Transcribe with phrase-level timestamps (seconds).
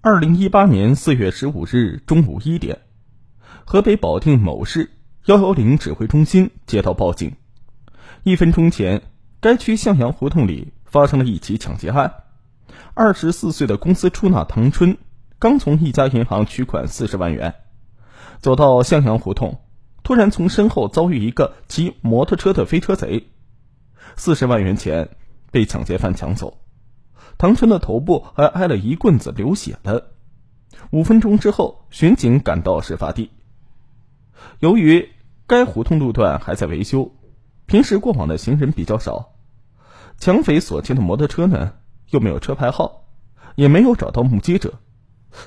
[0.00, 2.82] 二零一八年四月十五日中午一点，
[3.64, 4.92] 河北保定某市
[5.24, 7.34] 幺幺零指挥中心接到报警，
[8.22, 9.02] 一分钟前，
[9.40, 12.14] 该区向阳胡同里发生了一起抢劫案。
[12.94, 14.98] 二十四岁的公司出纳唐春
[15.40, 17.56] 刚从一家银行取款四十万元，
[18.38, 19.60] 走到向阳胡同，
[20.04, 23.26] 突然从身后遭遇一个骑摩托车的飞车贼，
[24.14, 25.08] 四十万元钱
[25.50, 26.56] 被抢劫犯抢走。
[27.38, 30.08] 唐春的头部还挨了一棍子，流血了。
[30.90, 33.30] 五分钟之后，巡警赶到事发地。
[34.58, 35.08] 由于
[35.46, 37.12] 该胡同路段还在维修，
[37.66, 39.34] 平时过往的行人比较少，
[40.18, 41.74] 抢匪所骑的摩托车呢
[42.10, 43.04] 又没有车牌号，
[43.54, 44.74] 也没有找到目击者，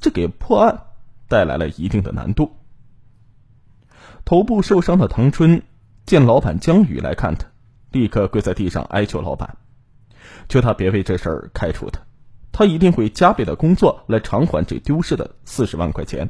[0.00, 0.86] 这给破案
[1.28, 2.56] 带来了一定的难度。
[4.24, 5.62] 头部受伤的唐春
[6.04, 7.46] 见老板江宇来看他，
[7.92, 9.56] 立刻跪在地上哀求老板。
[10.48, 12.00] 求他别为这事儿开除他，
[12.52, 16.28] 他一定会加倍的工作来偿还这丢失的四十万块钱。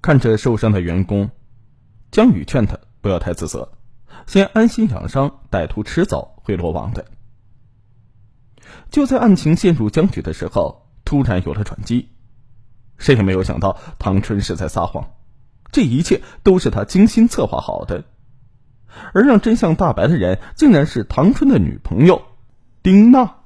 [0.00, 1.30] 看着受伤的员工，
[2.10, 3.72] 江宇劝他不要太自责，
[4.26, 7.04] 先安心养伤，歹徒迟早会落网的。
[8.90, 12.10] 就在案情陷入僵局的时候，突然有了转机。
[12.96, 15.14] 谁也没有想到唐春是在撒谎，
[15.72, 18.04] 这一切都是他精心策划好的，
[19.12, 22.22] 而让真相大白的人，竟然是唐春的女朋友。
[22.84, 23.36] 丁娜，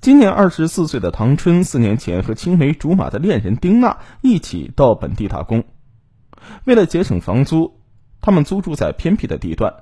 [0.00, 5.62] 今年二十四岁的唐春，四年前和青梅竹马的恋人丁娜一起到本地打工。
[6.64, 7.82] 为了节省房租，
[8.22, 9.74] 他们租住在偏僻的地段。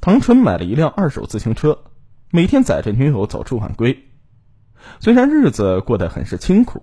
[0.00, 1.78] 唐春买了一辆二手自行车，
[2.30, 4.02] 每天载着女友早出晚归。
[4.98, 6.82] 虽然日子过得很是清苦，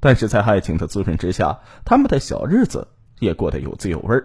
[0.00, 4.22] 但是在爱情的滋润之下，他们的小日子也过得有滋有味。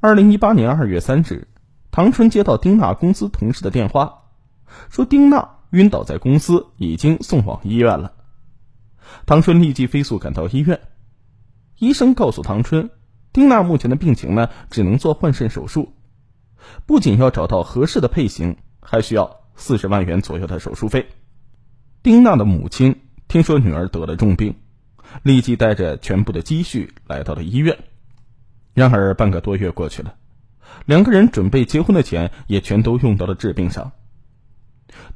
[0.00, 1.46] 二零一八年二月三日。
[1.90, 4.24] 唐春接到丁娜公司同事的电话，
[4.90, 8.12] 说丁娜晕倒在公司，已经送往医院了。
[9.26, 10.80] 唐春立即飞速赶到医院，
[11.78, 12.90] 医生告诉唐春，
[13.32, 15.94] 丁娜目前的病情呢，只能做换肾手术，
[16.86, 21.08] 不仅要找到合适的配型，还需要四十万元左右的手术费。
[22.02, 24.54] 丁娜的母亲听说女儿得了重病，
[25.22, 27.78] 立即带着全部的积蓄来到了医院。
[28.74, 30.14] 然而半个多月过去了。
[30.86, 33.92] 两个人准备结婚的钱也全都用到了治病上。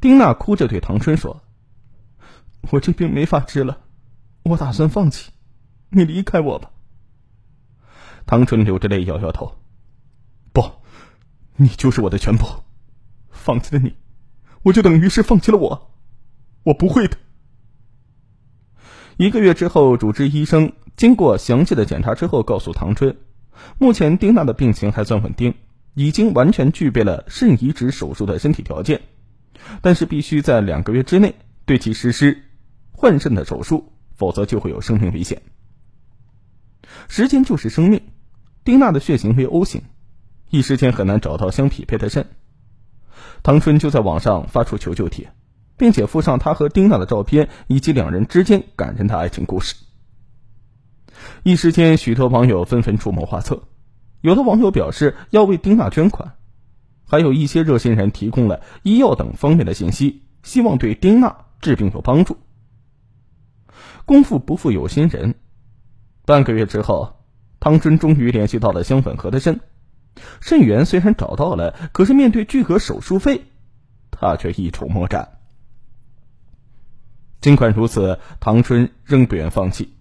[0.01, 1.43] 丁娜哭着对唐春说
[2.71, 3.81] ：“我这病没法治了，
[4.43, 5.31] 我打算放弃，
[5.89, 6.71] 你离开我吧。”
[8.27, 9.57] 唐春流着泪摇摇头
[10.53, 10.63] ：“不，
[11.57, 12.47] 你就是我的全部，
[13.31, 13.95] 放弃了你，
[14.63, 15.91] 我就等于是放弃了我，
[16.65, 17.17] 我不会的。”
[19.17, 23.17] 一个月之后，主治医生经过详细的检查之后，告诉唐春。
[23.79, 25.55] 目前丁娜的病情还算稳定，
[25.95, 29.03] 已经完全具备了肾移植手术的身体条件，
[29.81, 32.43] 但是必须在两个月之内对其实施
[32.91, 35.43] 换肾的手术，否则就会有生命危险。
[37.09, 38.03] 时间就是生命，
[38.65, 39.83] 丁娜的血型为 O 型，
[40.51, 42.27] 一时间很难找到相匹配的肾。
[43.43, 45.33] 唐春就在网上发出求救帖，
[45.77, 49.75] 并且附上他和丁娜的照片以及两人之间感人的爱情故事。
[51.43, 53.63] 一时间，许多网友纷纷出谋划策。
[54.21, 56.35] 有的网友表示要为丁娜捐款，
[57.07, 62.37] 还有一些热心人提供了医药等方面的信息，希望对丁娜治病有帮助。
[64.05, 65.35] 功夫不负有心人，
[66.25, 67.25] 半个月之后，
[67.59, 69.61] 唐春终于联系到了相吻合的肾。
[70.41, 73.45] 肾源虽然找到了，可是面对巨额手术费，
[74.11, 75.39] 他却一筹莫展。
[77.41, 79.95] 尽管如此，唐春仍不愿放弃。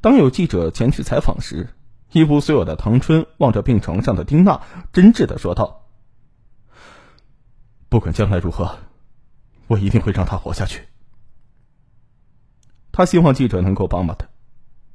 [0.00, 1.68] 当有记者前去采访时，
[2.12, 4.62] 一无所有的唐春望着病床上的丁娜，
[4.92, 5.86] 真挚的说道
[7.88, 8.76] ：“不管将来如何，
[9.66, 10.82] 我一定会让她活下去。”
[12.92, 14.28] 他希望记者能够帮帮他，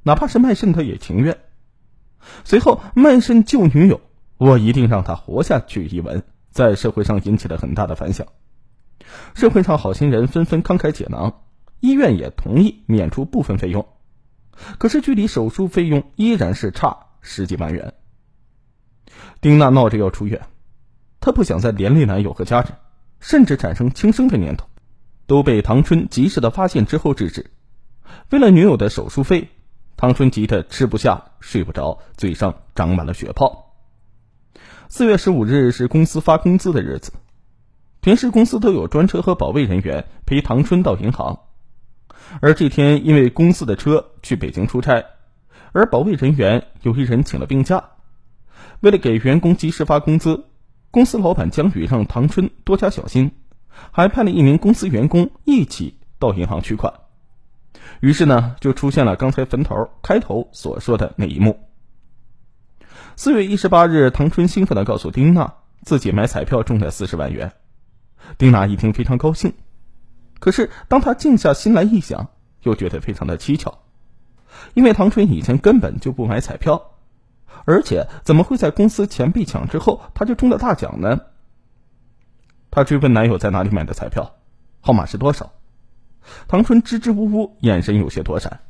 [0.04, 1.38] 哪怕是卖肾，他也情愿。
[2.44, 4.00] 随后，“卖肾救女友，
[4.38, 8.26] 我一定让她活下去”一文在社会上引起了很大的反响，
[9.34, 11.42] 社会上好心人纷纷慷慨解囊，
[11.80, 13.86] 医院也同意免除部分费用。
[14.78, 17.94] 可是，距离手术费用依然是差十几万元。
[19.40, 20.46] 丁娜闹着要出院，
[21.20, 22.72] 她不想再连累男友和家人，
[23.20, 24.66] 甚至产生轻生的念头，
[25.26, 27.50] 都被唐春及时的发现之后制止。
[28.30, 29.48] 为了女友的手术费，
[29.96, 33.74] 唐春急得吃不下、睡不着，嘴上长满了血泡。
[34.88, 37.12] 四月十五日是公司发工资的日子，
[38.00, 41.40] 平时公司都有专车和保卫人员陪唐春到银行。
[42.40, 45.04] 而这天，因为公司的车去北京出差，
[45.72, 47.82] 而保卫人员有一人请了病假。
[48.80, 50.44] 为了给员工及时发工资，
[50.90, 53.32] 公司老板江宇让唐春多加小心，
[53.90, 56.92] 还派了一名公司员工一起到银行取款。
[58.00, 61.60] 于是呢，就出现了刚才坟头开头所说的那一幕。
[63.16, 67.52] 四月一十八日，唐春兴奋的告诉丁娜，自己买彩票中了四十万元。
[68.38, 69.52] 丁娜一听非常高兴，
[70.40, 72.30] 可是当他静下心来一想，
[72.62, 73.78] 又觉得非常的蹊跷，
[74.74, 76.96] 因为唐春以前根本就不买彩票，
[77.64, 81.20] 而且怎么会在公司钱被抢之后他就中了大奖呢？
[82.70, 84.36] 她追问男友在哪里买的彩票，
[84.80, 85.52] 号码是多少？
[86.48, 88.60] 唐春支支吾吾，眼神有些躲闪。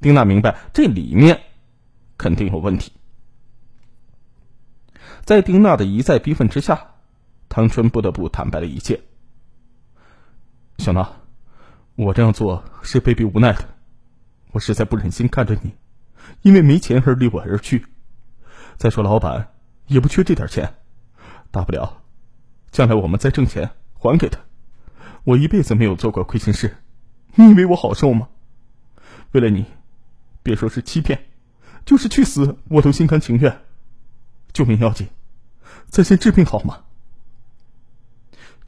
[0.00, 1.40] 丁娜明白这里面
[2.16, 2.92] 肯定有问题，
[5.24, 6.86] 在丁娜的一再逼问之下。
[7.48, 9.00] 唐春不得不坦白了一切。
[10.80, 11.06] 小娜，
[11.94, 13.68] 我这样做是被逼无奈的，
[14.52, 15.74] 我实在不忍心看着你
[16.40, 17.84] 因为没钱而离我而去。
[18.78, 19.52] 再说，老板
[19.88, 20.74] 也不缺这点钱，
[21.50, 22.02] 大不了
[22.70, 24.40] 将来我们再挣钱还给他。
[25.24, 26.78] 我一辈子没有做过亏心事，
[27.34, 28.28] 你以为我好受吗？
[29.32, 29.66] 为了你，
[30.42, 31.26] 别说是欺骗，
[31.84, 33.60] 就是去死我都心甘情愿。
[34.54, 35.08] 救命要紧，
[35.88, 36.84] 咱先治病好吗？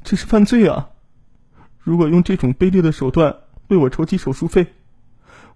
[0.05, 0.91] 这是犯罪啊！
[1.83, 3.37] 如果用这种卑劣的手段
[3.69, 4.73] 为我筹集手术费，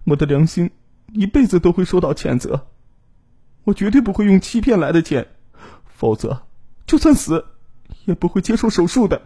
[0.03, 0.71] 我的良心
[1.13, 2.67] 一辈子都会受到谴责。
[3.63, 5.27] 我绝对不会用欺骗来的钱，
[5.85, 6.43] 否则
[6.85, 7.45] 就算死
[8.05, 9.21] 也不会接受手术的。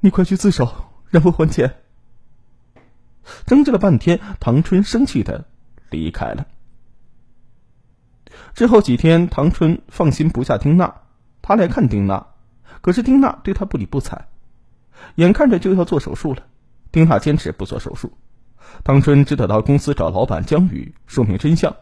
[0.00, 1.76] 你快去自首，然后还钱。
[3.46, 5.44] 争执了半天，唐春生气的
[5.90, 6.46] 离开了。
[8.54, 11.02] 之后几天，唐春放心不下丁娜，
[11.42, 12.26] 他来看丁娜。
[12.80, 14.27] 可是丁娜对他不理不睬，
[15.16, 16.44] 眼看着就要做手术了，
[16.92, 18.12] 丁娜坚持不做手术。
[18.84, 21.76] 唐春只得到公司找老板江宇说明真相，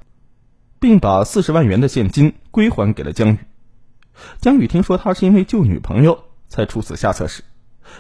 [0.79, 3.39] 并把四十万元的现金归还给了江宇。
[4.41, 7.43] 江宇听说他是因为救女朋友才出此下策时，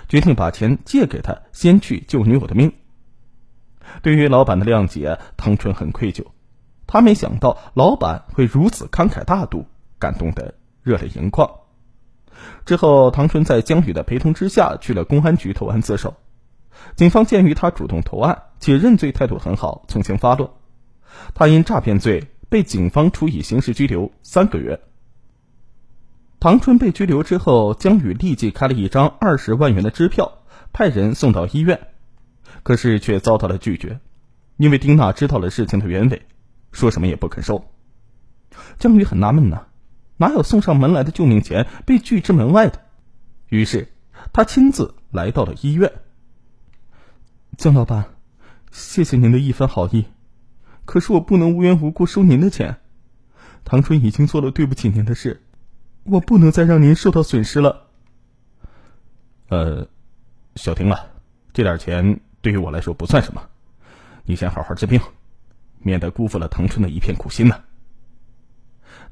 [0.09, 2.73] 决定把钱借给他，先去救女友的命。
[4.03, 6.25] 对于老板的谅解，唐春很愧疚，
[6.87, 9.67] 他没想到老板会如此慷慨大度，
[9.99, 11.51] 感动得热泪盈眶。
[12.65, 16.17] 之后，唐春在江宇的陪同之下去了公安局投案自首。
[16.94, 20.59] 警方鉴于他主动投案且认罪态度很好，从轻发落。
[21.35, 24.81] 他因诈骗罪被警方处以刑事拘留三个月。
[26.38, 30.32] 唐春被拘留之后，江宇立即开了一张二十万元的支票，
[30.73, 31.89] 派人送到医院，
[32.62, 34.00] 可是却遭到了拒绝，
[34.56, 36.23] 因为丁娜知道了事情的原委，
[36.73, 37.65] 说什么也不肯收。
[38.79, 39.66] 江宇很纳闷呢。
[40.17, 42.81] 哪有送上门来的救命钱被拒之门外的？
[43.49, 43.93] 于是
[44.33, 45.93] 他亲自来到了医院。
[47.57, 48.07] 江老板，
[48.71, 50.07] 谢谢您的一番好意，
[50.85, 52.79] 可是我不能无缘无故收您的钱。
[53.65, 55.43] 唐春已经做了对不起您的事，
[56.05, 57.87] 我不能再让您受到损失了。
[59.49, 59.89] 呃，
[60.55, 61.07] 小婷啊，
[61.53, 63.49] 这点钱对于我来说不算什么，
[64.25, 65.01] 你先好好治病，
[65.79, 67.63] 免得辜负了唐春的一片苦心呢。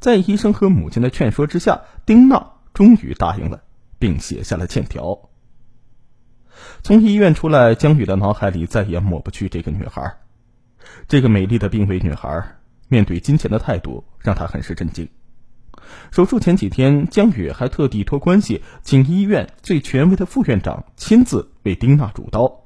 [0.04, 3.62] 在医生和母亲的劝说之下，丁娜终于答应了，
[3.98, 5.30] 并写下了欠条。
[6.82, 10.18] 从医院出来，江宇的脑海里再也抹不去这个女孩。
[11.08, 12.58] 这个美丽的病危女孩，
[12.88, 15.08] 面对金钱的态度让他很是震惊。
[16.10, 22.63] 手术前几天，江宇还特地托关系，请医院最权威的副院长亲自为丁娜主刀。